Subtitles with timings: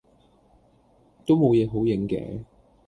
[1.27, 2.43] 都冇野好影既